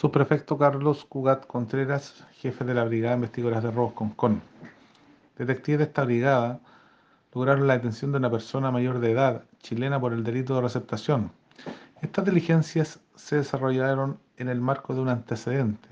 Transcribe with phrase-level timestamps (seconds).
[0.00, 4.40] Subprefecto Carlos Cugat Contreras, jefe de la Brigada Investigadoras de Robos Concon.
[5.36, 6.58] Detectives de esta brigada
[7.34, 11.30] lograron la detención de una persona mayor de edad chilena por el delito de receptación.
[12.00, 15.90] Estas diligencias se desarrollaron en el marco de un antecedente,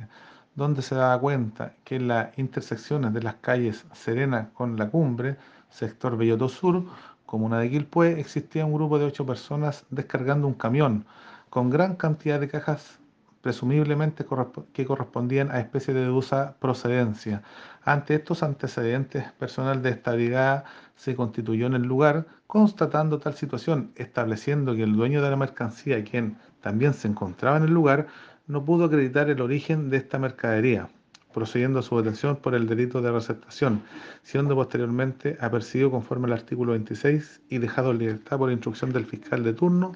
[0.54, 5.36] donde se daba cuenta que en las intersecciones de las calles Serena con La Cumbre,
[5.68, 6.86] sector Belloto Sur,
[7.26, 11.04] comuna de Quilpué, existía un grupo de ocho personas descargando un camión
[11.50, 13.00] con gran cantidad de cajas
[13.40, 14.26] presumiblemente
[14.72, 17.42] que correspondían a especies de dudosa procedencia.
[17.84, 20.64] Ante estos antecedentes, personal de estabilidad
[20.96, 26.02] se constituyó en el lugar, constatando tal situación, estableciendo que el dueño de la mercancía,
[26.02, 28.08] quien también se encontraba en el lugar,
[28.46, 30.88] no pudo acreditar el origen de esta mercadería,
[31.32, 33.82] procediendo a su detención por el delito de receptación,
[34.22, 39.44] siendo posteriormente apercibido conforme al artículo 26 y dejado en libertad por instrucción del fiscal
[39.44, 39.92] de turno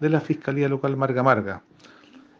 [0.00, 1.62] de la Fiscalía Local Marga Marga.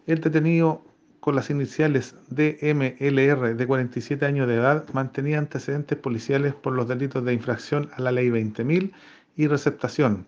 [0.04, 0.84] El detenido
[1.20, 7.24] con las iniciales DMLR de 47 años de edad mantenía antecedentes policiales por los delitos
[7.24, 8.92] de infracción a la ley 20.000
[9.36, 10.26] y receptación.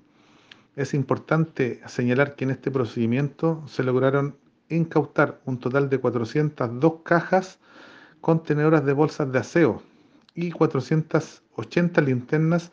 [0.77, 4.37] Es importante señalar que en este procedimiento se lograron
[4.69, 7.59] incautar un total de 402 cajas
[8.21, 9.83] contenedoras de bolsas de aseo
[10.37, 12.71] y 480 linternas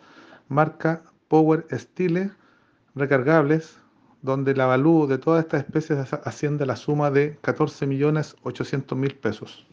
[0.49, 2.29] marca Power Style
[2.93, 3.80] recargables
[4.21, 9.65] donde la valú de todas estas especies asciende a la suma de 14.800.000 pesos.